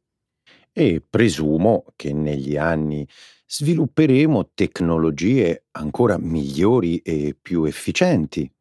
E 0.77 1.01
presumo 1.10 1.86
che 1.96 2.12
negli 2.12 2.58
anni 2.58 3.08
svilupperemo 3.48 4.51
tecnologie 4.53 5.67
ancora 5.72 6.17
migliori 6.17 6.98
e 6.98 7.34
più 7.41 7.63
efficienti. 7.63 8.51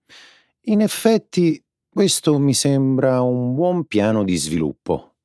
In 0.67 0.81
effetti, 0.81 1.61
questo 1.89 2.39
mi 2.39 2.55
sembra 2.55 3.21
un 3.23 3.57
buon 3.57 3.87
piano 3.87 4.23
di 4.23 4.37
sviluppo. 4.37 5.17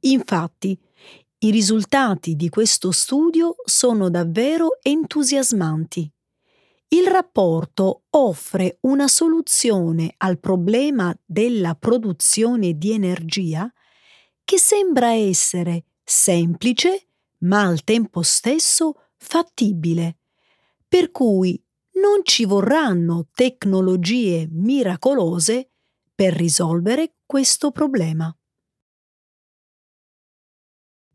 Infatti, 0.00 0.76
i 1.38 1.50
risultati 1.52 2.34
di 2.34 2.48
questo 2.48 2.90
studio 2.90 3.54
sono 3.64 4.10
davvero 4.10 4.78
entusiasmanti. 4.82 6.10
Il 6.88 7.06
rapporto 7.06 8.06
offre 8.10 8.78
una 8.80 9.06
soluzione 9.06 10.14
al 10.16 10.40
problema 10.40 11.16
della 11.24 11.76
produzione 11.76 12.76
di 12.76 12.90
energia 12.90 13.72
che 14.42 14.58
sembra 14.58 15.12
essere 15.12 15.84
semplice 16.08 17.08
ma 17.40 17.66
al 17.66 17.84
tempo 17.84 18.22
stesso 18.22 18.94
fattibile, 19.16 20.18
per 20.88 21.10
cui 21.10 21.62
non 22.00 22.20
ci 22.22 22.46
vorranno 22.46 23.28
tecnologie 23.32 24.48
miracolose 24.50 25.70
per 26.14 26.32
risolvere 26.32 27.16
questo 27.26 27.70
problema. 27.70 28.34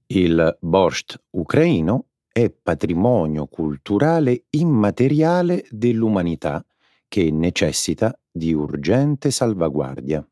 Il 0.08 0.58
borscht 0.62 1.22
ucraino 1.32 2.10
è 2.32 2.52
patrimonio 2.52 3.48
culturale 3.48 4.46
immateriale 4.52 5.66
dell'umanità 5.70 6.64
che 7.08 7.32
necessita 7.32 8.18
di 8.30 8.54
urgente 8.54 9.32
salvaguardia. 9.32 10.26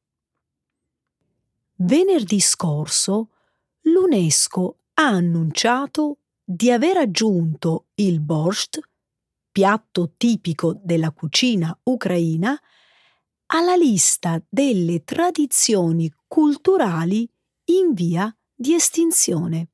Venerdì 1.77 2.39
scorso 2.39 3.29
l'UNESCO 3.81 4.77
ha 4.93 5.07
annunciato 5.07 6.17
di 6.43 6.71
aver 6.71 6.97
aggiunto 6.97 7.87
il 7.95 8.19
borscht, 8.19 8.79
piatto 9.51 10.13
tipico 10.17 10.79
della 10.83 11.11
cucina 11.11 11.77
ucraina, 11.83 12.59
alla 13.53 13.75
lista 13.75 14.41
delle 14.47 15.03
tradizioni 15.03 16.11
culturali 16.27 17.29
in 17.65 17.93
via 17.93 18.33
di 18.53 18.73
estinzione. 18.73 19.69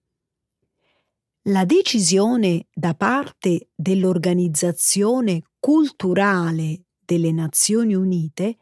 La 1.44 1.64
decisione 1.64 2.68
da 2.74 2.94
parte 2.94 3.70
dell'Organizzazione 3.76 5.44
Culturale 5.60 6.82
delle 7.00 7.32
Nazioni 7.32 7.96
Unite 7.96 8.58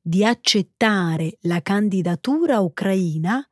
di 0.00 0.24
accettare 0.24 1.38
la 1.42 1.60
candidatura 1.62 2.60
ucraina 2.60 3.44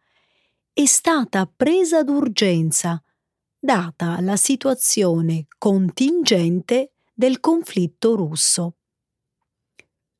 è 0.74 0.86
stata 0.86 1.46
presa 1.46 2.02
d'urgenza 2.02 3.00
data 3.56 4.20
la 4.20 4.34
situazione 4.34 5.46
contingente 5.56 6.94
del 7.14 7.38
conflitto 7.38 8.16
russo. 8.16 8.78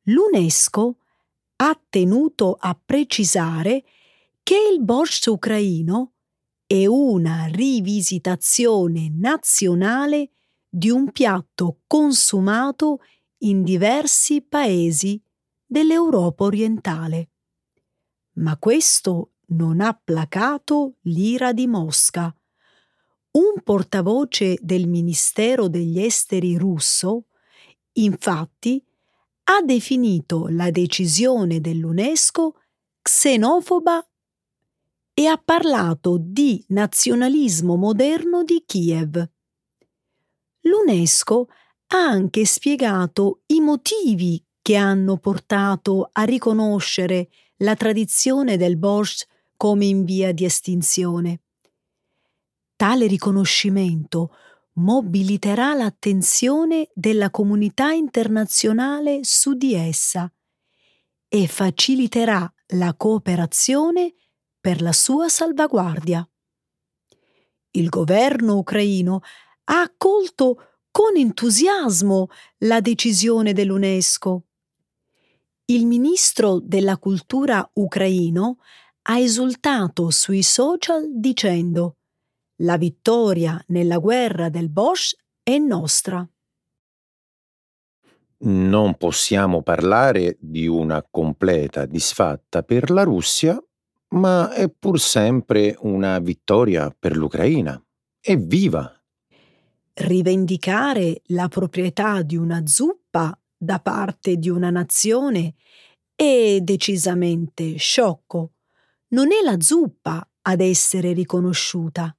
L'UNESCO 0.03 0.99
ha 1.57 1.81
tenuto 1.89 2.57
a 2.57 2.81
precisare 2.83 3.83
che 4.45 4.57
il 4.73 4.81
borscht 4.81 5.27
ucraino 5.27 6.13
è 6.67 6.87
una 6.87 7.47
rivisitazione 7.47 9.11
nazionale 9.11 10.31
di 10.69 10.89
un 10.89 11.11
piatto 11.11 11.81
consumato 11.89 13.01
in 13.39 13.65
diversi 13.65 14.41
paesi 14.41 15.21
dell'Europa 15.67 16.45
orientale. 16.45 17.31
Ma 18.35 18.57
questo 18.57 19.31
non 19.49 19.81
ha 19.81 19.99
placato 20.03 20.97
l'ira 21.03 21.53
di 21.53 21.67
Mosca. 21.67 22.35
Un 23.33 23.63
portavoce 23.63 24.59
del 24.61 24.87
Ministero 24.87 25.69
degli 25.69 26.01
Esteri 26.01 26.57
russo, 26.57 27.27
infatti, 27.95 28.83
ha 29.45 29.61
definito 29.63 30.47
la 30.49 30.71
decisione 30.71 31.61
dell'UNESCO 31.61 32.55
xenofoba 33.03 34.07
e 35.13 35.27
ha 35.27 35.37
parlato 35.37 36.17
di 36.19 36.65
nazionalismo 36.69 37.77
moderno 37.77 38.43
di 38.43 38.63
Kiev. 38.67 39.29
L'UNESCO 40.63 41.49
ha 41.89 41.99
anche 41.99 42.45
spiegato 42.45 43.43
i 43.47 43.61
motivi 43.61 44.43
che 44.63 44.77
hanno 44.77 45.19
portato 45.19 46.09
a 46.11 46.23
riconoscere 46.23 47.29
la 47.59 47.75
tradizione 47.77 48.57
del 48.57 48.79
borscht 48.79 49.27
come 49.65 49.87
in 49.87 50.05
via 50.05 50.31
di 50.33 50.45
estinzione. 50.45 51.41
Tale 52.77 53.07
riconoscimento 53.07 54.37
mobiliterà 54.75 55.73
l'attenzione 55.73 56.91
della 56.93 57.31
comunità 57.31 57.91
internazionale 57.91 59.21
su 59.23 59.55
di 59.55 59.73
essa 59.73 60.31
e 61.29 61.47
faciliterà 61.47 62.53
la 62.75 62.93
cooperazione 62.95 64.13
per 64.61 64.83
la 64.83 64.93
sua 64.93 65.31
salvaguardia. 65.31 66.29
Il 67.71 67.89
governo 67.89 68.59
ucraino 68.59 69.23
ha 69.65 69.81
accolto 69.81 70.83
con 70.91 71.17
entusiasmo 71.17 72.29
la 72.59 72.83
decisione 72.83 73.55
dell'UNESCO 73.55 74.45
il 75.67 75.87
ministro 75.87 76.61
della 76.63 76.99
cultura 76.99 77.67
ucraino 77.75 78.59
ha 79.07 79.19
esultato 79.19 80.11
sui 80.11 80.43
social 80.43 81.11
dicendo 81.15 81.97
La 82.63 82.77
vittoria 82.79 83.63
nella 83.69 83.99
guerra 83.99 84.49
del 84.49 84.71
Bosch 84.71 85.17
è 85.43 85.59
nostra. 85.59 86.27
Non 88.47 88.97
possiamo 88.97 89.63
parlare 89.63 90.37
di 90.41 90.67
una 90.67 91.03
completa 91.09 91.87
disfatta 91.87 92.63
per 92.63 92.91
la 92.91 93.03
Russia, 93.03 93.63
ma 94.15 94.53
è 94.53 94.71
pur 94.71 95.01
sempre 95.01 95.77
una 95.81 96.19
vittoria 96.19 96.95
per 96.97 97.17
l'Ucraina. 97.17 97.83
Evviva! 98.21 98.91
Rivendicare 99.95 101.23
la 101.27 101.49
proprietà 101.49 102.23
di 102.23 102.37
una 102.37 102.67
zuppa 102.67 103.39
da 103.57 103.81
parte 103.81 104.37
di 104.37 104.49
una 104.49 104.71
nazione 104.71 105.55
è 106.15 106.59
decisamente 106.61 107.77
sciocco. 107.77 108.54
Non 109.09 109.33
è 109.33 109.43
la 109.45 109.61
zuppa 109.61 110.29
ad 110.43 110.61
essere 110.61 111.13
riconosciuta, 111.13 112.15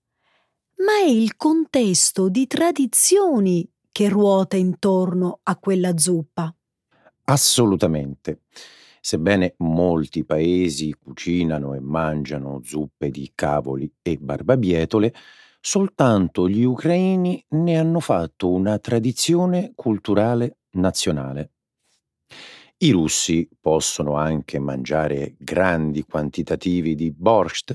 ma 0.78 0.94
è 1.04 1.10
il 1.10 1.36
contesto 1.36 2.30
di 2.30 2.48
tradizioni 2.48 3.68
che 3.92 4.10
ruota 4.10 4.56
intorno 4.58 5.40
a 5.44 5.58
quella 5.58 5.98
zuppa. 5.98 6.54
Assolutamente. 7.26 8.42
Sebbene 9.02 9.56
molti 9.60 10.26
paesi 10.26 10.94
cucinano 10.94 11.74
e 11.76 11.80
mangiano 11.80 12.62
zuppe 12.64 13.10
di 13.12 13.32
cavoli 13.36 13.92
e 14.02 14.18
barbabietole, 14.18 15.14
soltanto 15.62 16.50
gli 16.50 16.64
ucraini 16.64 17.44
ne 17.50 17.78
hanno 17.78 18.00
fatto 18.00 18.50
una 18.52 18.80
tradizione 18.80 19.74
culturale 19.76 20.58
nazionale. 20.72 21.52
I 22.78 22.92
russi 22.92 23.48
possono 23.62 24.16
anche 24.16 24.60
mangiare 24.60 25.36
grandi 25.38 26.04
quantitativi 26.04 26.94
di 26.94 27.10
borscht, 27.10 27.74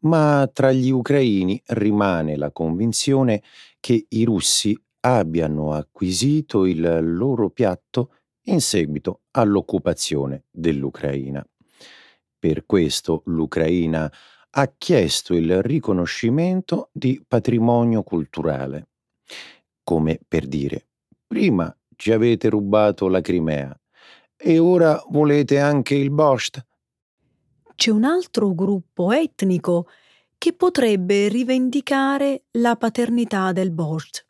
ma 0.00 0.48
tra 0.52 0.72
gli 0.72 0.90
ucraini 0.90 1.60
rimane 1.68 2.36
la 2.36 2.52
convinzione 2.52 3.42
che 3.80 4.06
i 4.10 4.24
russi 4.24 4.78
abbiano 5.00 5.72
acquisito 5.72 6.66
il 6.66 7.16
loro 7.16 7.48
piatto 7.48 8.12
in 8.48 8.60
seguito 8.60 9.22
all'occupazione 9.30 10.44
dell'Ucraina. 10.50 11.44
Per 12.38 12.66
questo 12.66 13.22
l'Ucraina 13.26 14.12
ha 14.50 14.74
chiesto 14.76 15.34
il 15.34 15.62
riconoscimento 15.62 16.90
di 16.92 17.24
patrimonio 17.26 18.02
culturale, 18.02 18.88
come 19.82 20.20
per 20.28 20.46
dire, 20.46 20.88
prima 21.26 21.74
ci 21.96 22.12
avete 22.12 22.50
rubato 22.50 23.08
la 23.08 23.22
Crimea 23.22 23.74
e 24.46 24.60
ora 24.60 25.02
volete 25.08 25.58
anche 25.58 25.96
il 25.96 26.12
borscht? 26.12 26.64
C'è 27.74 27.90
un 27.90 28.04
altro 28.04 28.54
gruppo 28.54 29.10
etnico 29.10 29.88
che 30.38 30.52
potrebbe 30.52 31.26
rivendicare 31.26 32.44
la 32.52 32.76
paternità 32.76 33.50
del 33.50 33.72
borscht. 33.72 34.24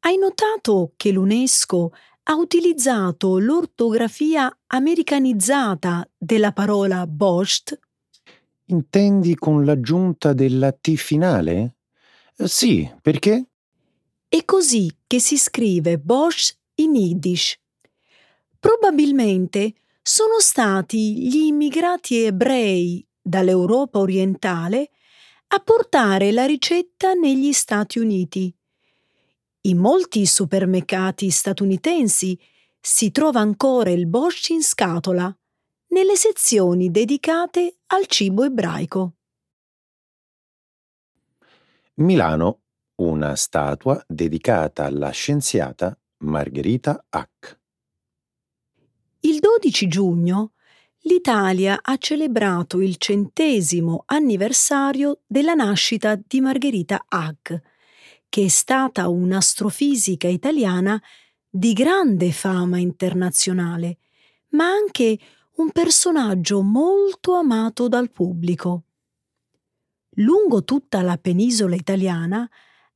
Hai 0.00 0.18
notato 0.18 0.92
che 0.96 1.12
l'UNESCO 1.12 1.94
ha 2.24 2.34
utilizzato 2.34 3.38
l'ortografia 3.38 4.54
americanizzata 4.66 6.06
della 6.18 6.52
parola 6.52 7.06
borscht? 7.06 7.78
Intendi 8.66 9.34
con 9.34 9.64
l'aggiunta 9.64 10.34
della 10.34 10.72
T 10.72 10.94
finale? 10.96 11.76
Sì, 12.34 12.88
perché? 13.00 13.46
È 14.28 14.44
così 14.44 14.94
che 15.06 15.20
si 15.20 15.38
scrive 15.38 15.98
Bosch 15.98 16.54
in 16.74 16.94
Yiddish. 16.94 17.58
Probabilmente 18.60 19.74
sono 20.02 20.38
stati 20.38 21.26
gli 21.26 21.46
immigrati 21.46 22.24
ebrei 22.24 23.04
dall'Europa 23.20 23.98
orientale 23.98 24.90
a 25.48 25.58
portare 25.60 26.30
la 26.30 26.44
ricetta 26.44 27.14
negli 27.14 27.52
Stati 27.52 27.98
Uniti. 27.98 28.54
In 29.62 29.78
molti 29.78 30.26
supermercati 30.26 31.30
statunitensi 31.30 32.38
si 32.78 33.10
trova 33.10 33.40
ancora 33.40 33.90
il 33.90 34.06
Bosch 34.06 34.50
in 34.50 34.62
scatola, 34.62 35.34
nelle 35.88 36.16
sezioni 36.16 36.90
dedicate 36.90 37.78
al 37.86 38.06
cibo 38.06 38.44
ebraico. 38.44 39.14
Milano 41.94 42.60
una 42.96 43.34
statua 43.36 44.02
dedicata 44.06 44.84
alla 44.84 45.10
scienziata 45.10 45.98
Margherita 46.18 47.04
Hack. 47.08 47.59
Il 49.22 49.38
12 49.38 49.86
giugno 49.86 50.52
l'Italia 51.00 51.80
ha 51.82 51.96
celebrato 51.98 52.80
il 52.80 52.96
centesimo 52.96 54.04
anniversario 54.06 55.20
della 55.26 55.52
nascita 55.52 56.18
di 56.26 56.40
Margherita 56.40 57.04
Hack, 57.06 57.60
che 58.30 58.44
è 58.44 58.48
stata 58.48 59.08
un'astrofisica 59.08 60.26
italiana 60.26 60.98
di 61.50 61.74
grande 61.74 62.32
fama 62.32 62.78
internazionale, 62.78 63.98
ma 64.50 64.64
anche 64.70 65.18
un 65.56 65.70
personaggio 65.70 66.62
molto 66.62 67.34
amato 67.34 67.88
dal 67.88 68.10
pubblico. 68.10 68.84
Lungo 70.14 70.64
tutta 70.64 71.02
la 71.02 71.18
penisola 71.18 71.74
italiana 71.74 72.48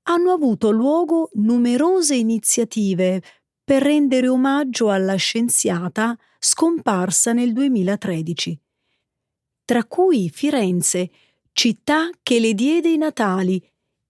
hanno 0.04 0.32
avuto 0.32 0.70
luogo 0.70 1.28
numerose 1.34 2.14
iniziative 2.14 3.22
per 3.64 3.82
rendere 3.82 4.28
omaggio 4.28 4.90
alla 4.90 5.14
scienziata 5.14 6.16
scomparsa 6.38 7.32
nel 7.32 7.54
2013, 7.54 8.60
tra 9.64 9.84
cui 9.84 10.28
Firenze, 10.28 11.10
città 11.52 12.10
che 12.22 12.38
le 12.38 12.52
diede 12.52 12.90
i 12.90 12.98
natali, 12.98 13.60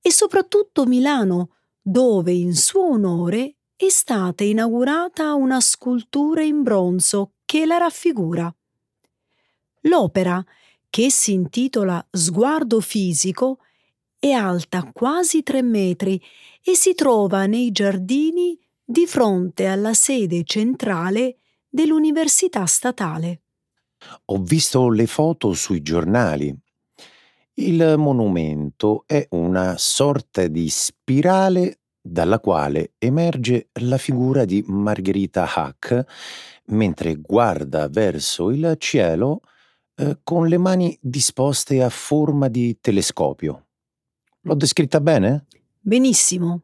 e 0.00 0.10
soprattutto 0.10 0.84
Milano, 0.84 1.50
dove 1.80 2.32
in 2.32 2.54
suo 2.54 2.90
onore 2.90 3.54
è 3.76 3.88
stata 3.88 4.42
inaugurata 4.42 5.34
una 5.34 5.60
scultura 5.60 6.42
in 6.42 6.62
bronzo 6.62 7.34
che 7.44 7.64
la 7.64 7.76
raffigura. 7.76 8.52
L'opera, 9.82 10.44
che 10.90 11.10
si 11.10 11.32
intitola 11.32 12.04
Sguardo 12.10 12.80
fisico, 12.80 13.58
è 14.18 14.30
alta 14.30 14.90
quasi 14.92 15.42
tre 15.42 15.62
metri 15.62 16.20
e 16.62 16.74
si 16.74 16.94
trova 16.94 17.46
nei 17.46 17.70
giardini 17.70 18.58
di 18.84 19.06
fronte 19.06 19.66
alla 19.66 19.94
sede 19.94 20.44
centrale 20.44 21.38
dell'Università 21.68 22.66
Statale. 22.66 23.40
Ho 24.26 24.42
visto 24.42 24.90
le 24.90 25.06
foto 25.06 25.54
sui 25.54 25.80
giornali. 25.80 26.54
Il 27.54 27.94
monumento 27.96 29.04
è 29.06 29.26
una 29.30 29.76
sorta 29.78 30.46
di 30.46 30.68
spirale 30.68 31.78
dalla 32.00 32.38
quale 32.38 32.92
emerge 32.98 33.70
la 33.80 33.96
figura 33.96 34.44
di 34.44 34.62
Margherita 34.66 35.50
Hack 35.54 36.04
mentre 36.66 37.14
guarda 37.14 37.88
verso 37.88 38.50
il 38.50 38.74
cielo 38.78 39.40
eh, 39.94 40.18
con 40.22 40.48
le 40.48 40.58
mani 40.58 40.98
disposte 41.00 41.82
a 41.82 41.88
forma 41.88 42.48
di 42.48 42.78
telescopio. 42.80 43.66
L'ho 44.42 44.54
descritta 44.54 45.00
bene? 45.00 45.46
Benissimo. 45.80 46.63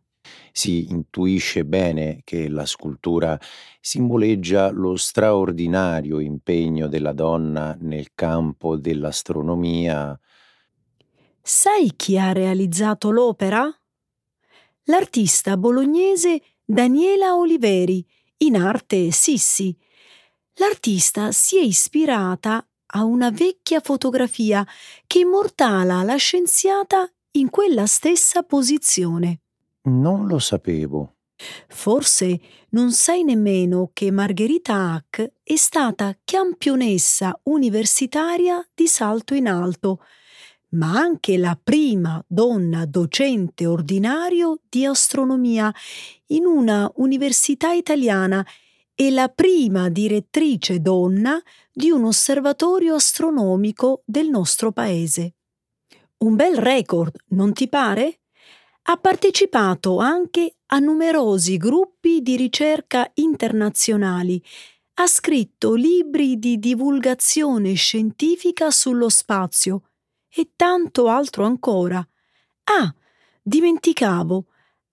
Si 0.53 0.91
intuisce 0.91 1.65
bene 1.65 2.21
che 2.25 2.49
la 2.49 2.67
scultura 2.67 3.39
simboleggia 3.81 4.71
lo 4.71 4.97
straordinario 4.97 6.21
impegno 6.21 6.89
della 6.89 7.13
donna 7.13 7.77
nel 7.81 8.09
campo 8.15 8.77
dell'astronomia. 8.77 10.19
Sai 11.43 11.93
chi 11.97 12.19
ha 12.19 12.33
realizzato 12.33 13.11
l'opera? 13.11 13.69
L'artista 14.85 15.57
bolognese 15.57 16.43
Daniela 16.65 17.37
Oliveri, 17.37 18.05
in 18.39 18.57
arte 18.57 19.11
Sissi. 19.11 19.77
L'artista 20.55 21.33
si 21.33 21.59
è 21.59 21.63
ispirata 21.63 22.67
a 22.93 23.05
una 23.05 23.31
vecchia 23.31 23.81
fotografia 23.81 24.67
che 25.07 25.21
immortala 25.21 26.03
la 26.03 26.17
scienziata 26.17 27.09
in 27.33 27.51
quella 27.51 27.87
stessa 27.87 28.43
posizione. 28.43 29.41
Non 29.83 30.27
lo 30.27 30.38
sapevo. 30.38 31.16
Forse 31.69 32.38
non 32.71 32.93
sai 32.93 33.25
nemmeno 33.25 33.90
che 33.95 34.11
Margherita 34.11 34.93
Hack 34.93 35.33
è 35.43 35.57
stata 35.57 36.16
campionessa 36.23 37.38
universitaria 37.45 38.62
di 38.75 38.87
salto 38.87 39.35
in 39.35 39.49
alto, 39.49 40.03
ma 40.71 40.93
anche 40.93 41.38
la 41.38 41.59
prima 41.61 42.23
donna 42.29 42.85
docente 42.85 43.66
ordinario 43.66 44.61
di 44.69 44.85
astronomia 44.85 45.73
in 46.27 46.45
una 46.45 46.90
università 46.97 47.73
italiana 47.73 48.47
e 48.95 49.11
la 49.11 49.29
prima 49.29 49.88
direttrice 49.88 50.81
donna 50.81 51.40
di 51.73 51.90
un 51.90 52.05
osservatorio 52.05 52.95
astronomico 52.97 54.03
del 54.05 54.29
nostro 54.29 54.73
paese. 54.73 55.35
Un 56.19 56.37
bel 56.37 56.59
record, 56.59 57.16
non 57.29 57.55
ti 57.55 57.66
pare? 57.66 58.20
Ha 58.83 58.97
partecipato 58.97 59.99
anche 59.99 60.57
a 60.66 60.79
numerosi 60.79 61.57
gruppi 61.57 62.23
di 62.23 62.37
ricerca 62.37 63.11
internazionali, 63.14 64.43
ha 64.95 65.07
scritto 65.07 65.75
libri 65.75 66.38
di 66.38 66.59
divulgazione 66.59 67.75
scientifica 67.75 68.71
sullo 68.71 69.09
spazio 69.09 69.83
e 70.29 70.51
tanto 70.57 71.09
altro 71.09 71.45
ancora. 71.45 72.07
Ah, 72.64 72.95
dimenticavo, 73.43 74.47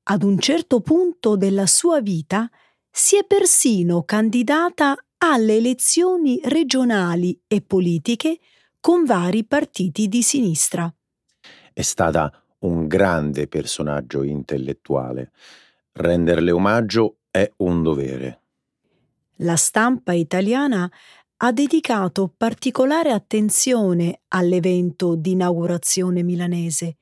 ad 0.04 0.24
un 0.24 0.40
certo 0.40 0.82
punto 0.82 1.36
della 1.36 1.68
sua 1.68 2.00
vita 2.02 2.50
si 2.90 3.18
è 3.18 3.26
persino 3.26 4.04
candidata 4.04 4.96
alle 5.18 5.58
elezioni 5.58 6.40
regionali 6.44 7.40
e 7.48 7.62
politiche 7.62 8.40
con 8.80 9.04
vari 9.04 9.44
partiti 9.44 10.08
di 10.08 10.22
sinistra. 10.22 10.92
È 11.74 11.82
stata 11.82 12.32
un 12.60 12.88
grande 12.88 13.48
personaggio 13.48 14.24
intellettuale. 14.24 15.32
Renderle 15.92 16.52
omaggio 16.52 17.20
è 17.30 17.52
un 17.58 17.84
dovere. 17.84 18.42
La 19.42 19.56
stampa 19.56 20.14
italiana 20.14 20.90
ha 21.38 21.52
dedicato 21.52 22.34
particolare 22.36 23.12
attenzione 23.12 24.22
all'evento 24.30 25.16
di 25.16 25.32
inaugurazione 25.32 26.24
milanese. 26.24 26.98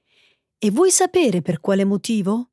E 0.58 0.72
vuoi 0.72 0.92
sapere 0.92 1.42
per 1.42 1.62
quale 1.62 1.86
motivo? 1.86 2.52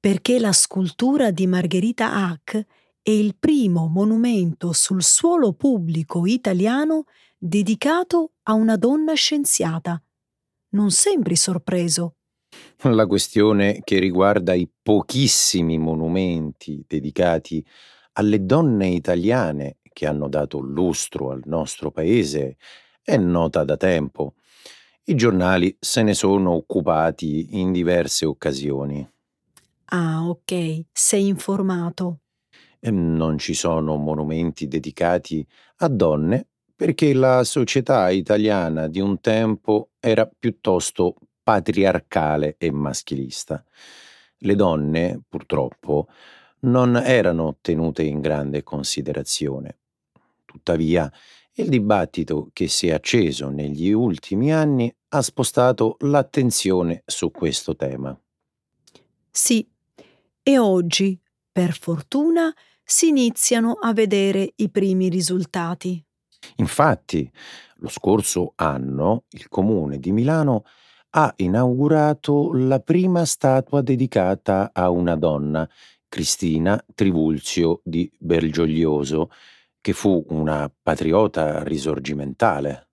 Perché 0.00 0.38
la 0.38 0.52
scultura 0.52 1.30
di 1.30 1.46
Margherita 1.46 2.12
Hack 2.12 2.66
è 3.02 3.10
il 3.10 3.36
primo 3.38 3.88
monumento 3.88 4.72
sul 4.72 5.02
suolo 5.02 5.52
pubblico 5.52 6.24
italiano 6.26 7.04
dedicato 7.36 8.32
a 8.44 8.54
una 8.54 8.76
donna 8.76 9.12
scienziata 9.12 10.00
non 10.70 10.90
sembri 10.90 11.36
sorpreso. 11.36 12.16
La 12.82 13.06
questione 13.06 13.80
che 13.82 13.98
riguarda 13.98 14.54
i 14.54 14.68
pochissimi 14.82 15.78
monumenti 15.78 16.84
dedicati 16.86 17.64
alle 18.12 18.44
donne 18.44 18.88
italiane 18.88 19.78
che 19.92 20.06
hanno 20.06 20.28
dato 20.28 20.58
lustro 20.58 21.30
al 21.30 21.42
nostro 21.44 21.90
paese 21.90 22.56
è 23.02 23.16
nota 23.16 23.64
da 23.64 23.76
tempo. 23.76 24.34
I 25.04 25.14
giornali 25.14 25.76
se 25.78 26.02
ne 26.02 26.14
sono 26.14 26.52
occupati 26.52 27.58
in 27.60 27.72
diverse 27.72 28.26
occasioni. 28.26 29.08
Ah, 29.90 30.28
ok, 30.28 30.86
sei 30.92 31.26
informato. 31.28 32.20
Non 32.88 33.38
ci 33.38 33.54
sono 33.54 33.96
monumenti 33.96 34.68
dedicati 34.68 35.46
a 35.78 35.88
donne 35.88 36.48
perché 36.76 37.14
la 37.14 37.42
società 37.42 38.10
italiana 38.10 38.86
di 38.86 39.00
un 39.00 39.18
tempo 39.20 39.88
era 39.98 40.26
piuttosto 40.26 41.16
patriarcale 41.42 42.56
e 42.58 42.70
maschilista. 42.70 43.64
Le 44.38 44.54
donne, 44.54 45.22
purtroppo, 45.26 46.08
non 46.60 46.96
erano 46.96 47.56
tenute 47.62 48.02
in 48.02 48.20
grande 48.20 48.62
considerazione. 48.62 49.78
Tuttavia, 50.44 51.10
il 51.54 51.68
dibattito 51.70 52.50
che 52.52 52.68
si 52.68 52.88
è 52.88 52.92
acceso 52.92 53.48
negli 53.48 53.90
ultimi 53.90 54.52
anni 54.52 54.94
ha 55.08 55.22
spostato 55.22 55.96
l'attenzione 56.00 57.02
su 57.06 57.30
questo 57.30 57.74
tema. 57.74 58.18
Sì, 59.30 59.66
e 60.42 60.58
oggi, 60.58 61.18
per 61.50 61.72
fortuna, 61.72 62.54
si 62.84 63.08
iniziano 63.08 63.72
a 63.72 63.92
vedere 63.94 64.52
i 64.56 64.70
primi 64.70 65.08
risultati. 65.08 66.05
Infatti, 66.56 67.30
lo 67.76 67.88
scorso 67.88 68.52
anno 68.56 69.24
il 69.30 69.48
Comune 69.48 69.98
di 69.98 70.12
Milano 70.12 70.64
ha 71.10 71.32
inaugurato 71.36 72.52
la 72.52 72.80
prima 72.80 73.24
statua 73.24 73.80
dedicata 73.80 74.70
a 74.72 74.90
una 74.90 75.16
donna, 75.16 75.68
Cristina 76.08 76.82
Trivulzio 76.94 77.80
di 77.82 78.10
Bergoglioso, 78.18 79.30
che 79.80 79.92
fu 79.92 80.24
una 80.28 80.70
patriota 80.82 81.62
risorgimentale. 81.62 82.88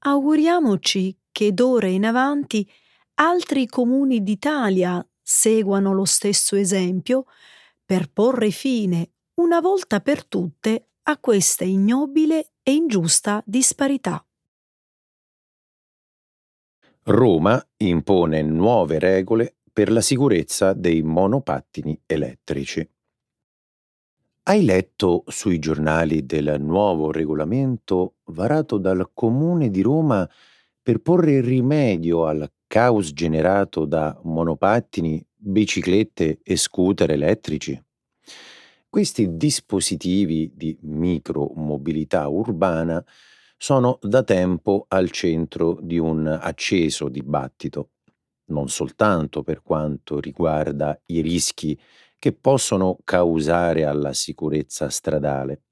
Auguriamoci 0.00 1.16
che 1.30 1.52
d'ora 1.52 1.86
in 1.86 2.04
avanti 2.04 2.68
altri 3.14 3.66
comuni 3.66 4.22
d'Italia 4.22 5.04
seguano 5.20 5.92
lo 5.92 6.04
stesso 6.04 6.56
esempio 6.56 7.24
per 7.84 8.10
porre 8.12 8.50
fine 8.50 9.10
una 9.34 9.60
volta 9.60 10.00
per 10.00 10.26
tutte 10.26 10.90
a 11.04 11.18
questa 11.18 11.64
ignobile 11.64 12.52
e 12.62 12.72
ingiusta 12.72 13.42
disparità. 13.44 14.24
Roma 17.04 17.60
impone 17.78 18.42
nuove 18.42 19.00
regole 19.00 19.56
per 19.72 19.90
la 19.90 20.00
sicurezza 20.00 20.72
dei 20.72 21.02
monopattini 21.02 22.00
elettrici. 22.06 22.88
Hai 24.44 24.64
letto 24.64 25.24
sui 25.26 25.58
giornali 25.58 26.24
del 26.24 26.60
nuovo 26.60 27.10
regolamento 27.10 28.16
varato 28.26 28.78
dal 28.78 29.10
Comune 29.12 29.70
di 29.70 29.82
Roma 29.82 30.28
per 30.80 30.98
porre 30.98 31.40
rimedio 31.40 32.26
al 32.26 32.48
caos 32.68 33.12
generato 33.12 33.84
da 33.84 34.18
monopattini 34.22 35.24
biciclette 35.34 36.40
e 36.42 36.56
scooter 36.56 37.10
elettrici. 37.10 37.80
Questi 38.92 39.38
dispositivi 39.38 40.52
di 40.54 40.76
micromobilità 40.82 42.28
urbana 42.28 43.02
sono 43.56 43.98
da 44.02 44.22
tempo 44.22 44.84
al 44.88 45.10
centro 45.10 45.78
di 45.80 45.96
un 45.96 46.26
acceso 46.26 47.08
dibattito, 47.08 47.92
non 48.50 48.68
soltanto 48.68 49.42
per 49.42 49.62
quanto 49.62 50.20
riguarda 50.20 51.00
i 51.06 51.22
rischi 51.22 51.80
che 52.18 52.34
possono 52.34 52.98
causare 53.02 53.86
alla 53.86 54.12
sicurezza 54.12 54.90
stradale, 54.90 55.62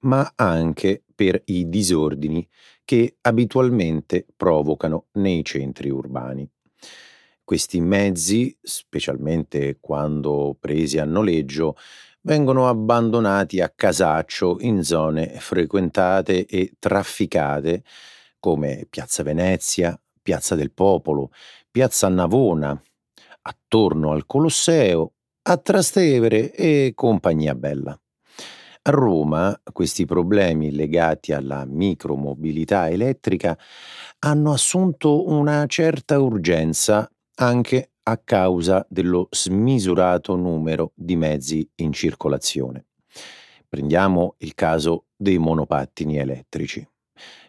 ma 0.00 0.32
anche 0.34 1.04
per 1.14 1.40
i 1.44 1.68
disordini 1.68 2.44
che 2.84 3.18
abitualmente 3.20 4.26
provocano 4.36 5.06
nei 5.12 5.44
centri 5.44 5.90
urbani. 5.90 6.50
Questi 7.44 7.80
mezzi, 7.80 8.58
specialmente 8.60 9.78
quando 9.78 10.56
presi 10.58 10.98
a 10.98 11.04
noleggio, 11.04 11.76
vengono 12.26 12.68
abbandonati 12.68 13.60
a 13.60 13.72
casaccio 13.74 14.56
in 14.60 14.82
zone 14.82 15.36
frequentate 15.38 16.44
e 16.44 16.72
trafficate 16.78 17.84
come 18.40 18.86
Piazza 18.90 19.22
Venezia, 19.22 19.98
Piazza 20.20 20.56
del 20.56 20.72
Popolo, 20.72 21.30
Piazza 21.70 22.08
Navona, 22.08 22.80
attorno 23.42 24.10
al 24.10 24.26
Colosseo, 24.26 25.12
a 25.42 25.56
Trastevere 25.56 26.52
e 26.52 26.92
compagnia 26.96 27.54
bella. 27.54 27.96
A 28.82 28.90
Roma 28.90 29.60
questi 29.72 30.04
problemi 30.04 30.72
legati 30.72 31.32
alla 31.32 31.64
micromobilità 31.64 32.88
elettrica 32.88 33.56
hanno 34.20 34.52
assunto 34.52 35.28
una 35.28 35.64
certa 35.66 36.18
urgenza 36.18 37.08
anche 37.36 37.92
a 38.08 38.18
causa 38.18 38.86
dello 38.88 39.26
smisurato 39.30 40.36
numero 40.36 40.92
di 40.94 41.16
mezzi 41.16 41.68
in 41.76 41.92
circolazione. 41.92 42.86
Prendiamo 43.68 44.36
il 44.38 44.54
caso 44.54 45.06
dei 45.16 45.38
monopattini 45.38 46.16
elettrici. 46.16 46.86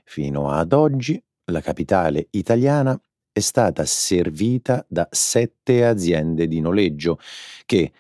Fino 0.04 0.50
ad 0.50 0.74
oggi 0.74 1.22
la 1.52 1.62
capitale 1.62 2.28
italiana 2.32 3.00
è 3.32 3.40
stata 3.40 3.86
servita 3.86 4.84
da 4.90 5.08
sette 5.12 5.86
aziende 5.86 6.48
di 6.48 6.60
noleggio 6.60 7.20
che, 7.66 7.92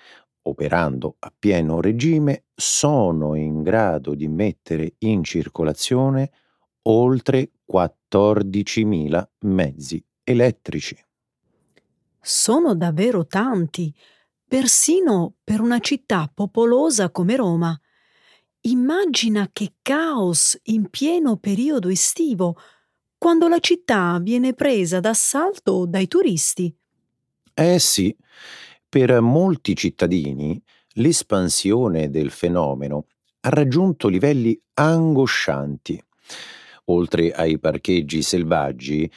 operando 0.41 1.17
a 1.19 1.31
pieno 1.37 1.79
regime, 1.79 2.45
sono 2.55 3.35
in 3.35 3.61
grado 3.61 4.15
di 4.15 4.27
mettere 4.27 4.95
in 4.99 5.23
circolazione 5.23 6.31
oltre 6.83 7.51
14.000 7.71 9.27
mezzi 9.41 10.03
elettrici. 10.23 11.06
Sono 12.29 12.75
davvero 12.75 13.25
tanti, 13.25 13.95
persino 14.45 15.35
per 15.45 15.61
una 15.61 15.79
città 15.79 16.29
popolosa 16.31 17.09
come 17.09 17.37
Roma. 17.37 17.79
Immagina 18.63 19.49
che 19.53 19.75
caos 19.81 20.59
in 20.63 20.89
pieno 20.89 21.37
periodo 21.37 21.87
estivo, 21.87 22.57
quando 23.17 23.47
la 23.47 23.59
città 23.59 24.19
viene 24.21 24.53
presa 24.53 24.99
d'assalto 24.99 25.85
dai 25.85 26.09
turisti. 26.09 26.75
Eh 27.53 27.79
sì, 27.79 28.13
per 28.89 29.21
molti 29.21 29.73
cittadini 29.73 30.61
l'espansione 30.95 32.09
del 32.09 32.31
fenomeno 32.31 33.05
ha 33.39 33.49
raggiunto 33.49 34.09
livelli 34.09 34.59
angoscianti. 34.73 36.03
Oltre 36.89 37.31
ai 37.31 37.57
parcheggi 37.57 38.21
selvaggi, 38.21 39.09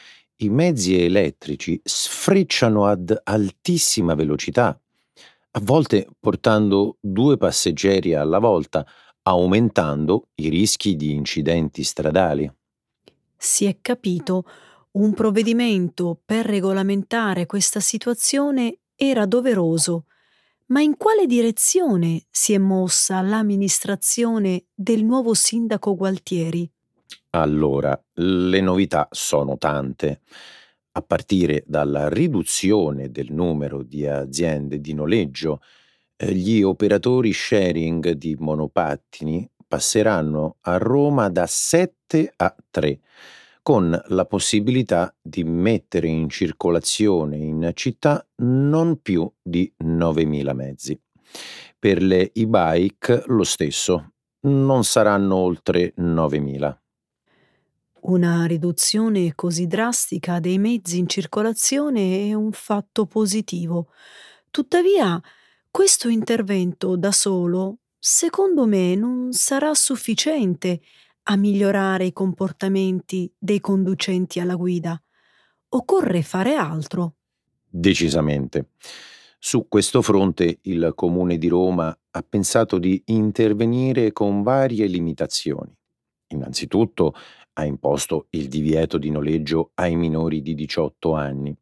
i 0.43 0.49
mezzi 0.49 1.03
elettrici 1.03 1.81
sfrecciano 1.83 2.87
ad 2.87 3.19
altissima 3.25 4.15
velocità, 4.15 4.79
a 5.53 5.61
volte 5.63 6.09
portando 6.19 6.97
due 7.01 7.37
passeggeri 7.37 8.15
alla 8.15 8.39
volta, 8.39 8.87
aumentando 9.23 10.29
i 10.37 10.49
rischi 10.49 10.97
di 10.97 11.13
incidenti 11.13 11.83
stradali. 11.83 12.51
Si 13.37 13.67
è 13.67 13.79
capito, 13.83 14.45
un 14.93 15.13
provvedimento 15.13 16.19
per 16.25 16.47
regolamentare 16.47 17.47
questa 17.47 17.81
situazione 17.81 18.79
era 18.95 19.27
doveroso. 19.27 20.07
Ma 20.67 20.81
in 20.81 20.97
quale 20.97 21.27
direzione 21.27 22.23
si 22.31 22.53
è 22.53 22.59
mossa 22.59 23.21
l'amministrazione 23.21 24.67
del 24.73 25.05
nuovo 25.05 25.35
sindaco 25.35 25.97
Gualtieri? 25.97 26.71
Allora, 27.33 28.01
le 28.15 28.61
novità 28.61 29.07
sono 29.13 29.57
tante, 29.57 30.21
a 30.93 31.03
partire 31.03 31.63
dalla 31.67 32.09
riduzione 32.09 33.11
del 33.13 33.33
numero 33.33 33.85
di 33.85 34.05
aziende 34.07 34.81
di 34.81 34.95
noleggio. 34.95 35.61
eh, 36.17 36.33
Gli 36.35 36.63
operatori 36.63 37.33
sharing 37.33 38.11
di 38.13 38.35
monopattini 38.37 39.49
passeranno 39.67 40.57
a 40.63 40.77
Roma 40.79 41.29
da 41.31 41.47
7 41.47 42.33
a 42.37 42.55
3, 42.69 43.01
con 43.63 43.97
la 44.09 44.25
possibilità 44.25 45.15
di 45.23 45.45
mettere 45.45 46.09
in 46.09 46.29
circolazione 46.29 47.37
in 47.37 47.71
città 47.75 48.27
non 48.39 49.01
più 49.01 49.33
di 49.41 49.73
9.000 49.85 50.53
mezzi. 50.53 51.01
Per 51.79 52.03
le 52.03 52.33
e-bike 52.33 53.23
lo 53.27 53.45
stesso, 53.45 54.15
non 54.47 54.83
saranno 54.83 55.37
oltre 55.37 55.95
9.000. 55.97 56.77
Una 58.03 58.47
riduzione 58.47 59.35
così 59.35 59.67
drastica 59.67 60.41
dei 60.41 60.59
mezzi 60.59 60.99
in 60.99 61.07
circolazione 61.07 62.29
è 62.29 62.33
un 62.33 62.51
fatto 62.53 63.05
positivo. 63.05 63.89
Tuttavia, 64.51 65.21
questo 65.71 66.09
intervento 66.09 66.97
da 66.97 67.13
solo, 67.13 67.81
secondo 67.99 68.67
me, 68.67 68.95
non 68.95 69.33
sarà 69.33 69.75
sufficiente 69.75 70.81
a 71.25 71.37
migliorare 71.37 72.07
i 72.07 72.13
comportamenti 72.15 73.31
dei 73.39 73.61
conducenti 73.61 74.41
alla 74.41 74.55
guida. 74.55 75.01
Occorre 75.69 76.23
fare 76.23 76.55
altro. 76.55 77.17
Decisamente. 77.69 78.71
Su 79.39 79.69
questo 79.69 80.01
fronte 80.01 80.59
il 80.63 80.93
Comune 80.95 81.37
di 81.37 81.49
Roma 81.49 81.97
ha 82.13 82.23
pensato 82.27 82.79
di 82.79 83.03
intervenire 83.07 84.13
con 84.13 84.43
varie 84.43 84.87
limitazioni. 84.87 85.77
Innanzitutto 86.33 87.15
ha 87.55 87.65
imposto 87.65 88.27
il 88.31 88.49
divieto 88.49 88.99
di 88.99 89.11
noleggio 89.11 89.71
ai 89.75 89.97
minori 89.97 90.43
di 90.43 90.55
18 90.55 91.15
anni 91.15 91.57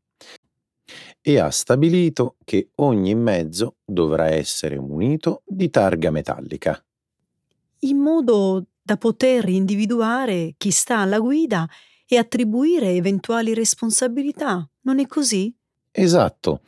e 1.21 1.39
ha 1.39 1.51
stabilito 1.51 2.37
che 2.45 2.71
ogni 2.77 3.15
mezzo 3.15 3.77
dovrà 3.85 4.29
essere 4.29 4.79
munito 4.79 5.43
di 5.47 5.69
targa 5.71 6.11
metallica. 6.11 6.83
in 7.83 7.99
modo 7.99 8.67
da 8.83 8.97
poter 8.97 9.49
individuare 9.49 10.55
chi 10.57 10.71
sta 10.71 10.99
alla 10.99 11.21
guida 11.21 11.69
e 12.07 12.17
attribuire 12.17 12.91
eventuali 12.93 13.55
responsabilità. 13.55 14.69
Non 14.83 14.99
è 14.99 15.07
così? 15.07 15.55
Esatto. 15.91 16.63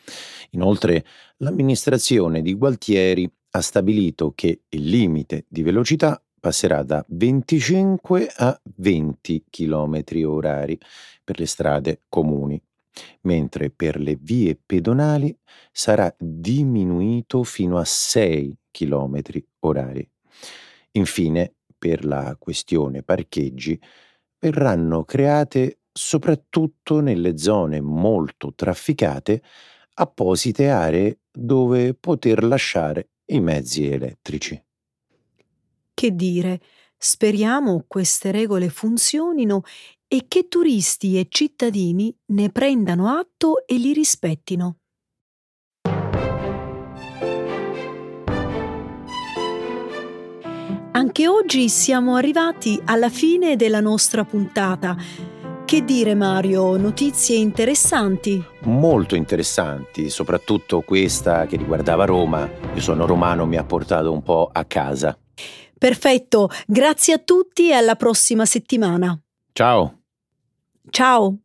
Inoltre 0.50 1.04
l'amministrazione 1.38 2.42
di 2.42 2.54
Gualtieri 2.54 3.28
ha 3.52 3.60
stabilito 3.60 4.32
che 4.34 4.60
il 4.68 4.84
limite 4.84 5.46
di 5.48 5.62
velocità 5.62 6.22
passerà 6.40 6.82
da 6.82 7.04
25 7.08 8.32
a 8.36 8.60
20 8.76 9.44
km 9.50 10.02
orari 10.24 10.78
per 11.22 11.38
le 11.38 11.46
strade 11.46 12.02
comuni, 12.08 12.60
mentre 13.22 13.70
per 13.70 14.00
le 14.00 14.16
vie 14.20 14.58
pedonali 14.64 15.36
sarà 15.70 16.12
diminuito 16.18 17.44
fino 17.44 17.78
a 17.78 17.84
6 17.84 18.56
km 18.70 19.20
orari. 19.60 20.08
Infine, 20.92 21.54
per 21.78 22.04
la 22.04 22.36
questione 22.38 23.02
parcheggi, 23.02 23.80
verranno 24.38 25.04
create 25.04 25.80
soprattutto 25.92 27.00
nelle 27.00 27.36
zone 27.36 27.80
molto 27.80 28.52
trafficate 28.54 29.42
apposite 29.94 30.68
aree 30.70 31.20
dove 31.30 31.94
poter 31.94 32.42
lasciare 32.44 33.10
i 33.26 33.40
mezzi 33.40 33.86
elettrici. 33.86 34.60
Che 36.00 36.14
dire, 36.14 36.62
speriamo 36.96 37.84
queste 37.86 38.30
regole 38.30 38.70
funzionino 38.70 39.60
e 40.08 40.24
che 40.28 40.48
turisti 40.48 41.18
e 41.18 41.26
cittadini 41.28 42.10
ne 42.28 42.48
prendano 42.48 43.08
atto 43.08 43.66
e 43.66 43.76
li 43.76 43.92
rispettino. 43.92 44.78
Anche 50.92 51.28
oggi 51.28 51.68
siamo 51.68 52.14
arrivati 52.14 52.80
alla 52.86 53.10
fine 53.10 53.56
della 53.56 53.80
nostra 53.80 54.24
puntata. 54.24 54.96
Che 55.66 55.84
dire 55.84 56.14
Mario, 56.14 56.78
notizie 56.78 57.36
interessanti? 57.36 58.42
Molto 58.62 59.16
interessanti, 59.16 60.08
soprattutto 60.08 60.80
questa 60.80 61.44
che 61.44 61.58
riguardava 61.58 62.06
Roma. 62.06 62.48
Io 62.72 62.80
sono 62.80 63.04
romano, 63.04 63.44
mi 63.44 63.58
ha 63.58 63.64
portato 63.64 64.10
un 64.10 64.22
po' 64.22 64.48
a 64.50 64.64
casa. 64.64 65.14
Perfetto, 65.80 66.50
grazie 66.66 67.14
a 67.14 67.18
tutti 67.18 67.70
e 67.70 67.72
alla 67.72 67.96
prossima 67.96 68.44
settimana. 68.44 69.18
Ciao! 69.54 70.02
Ciao! 70.90 71.38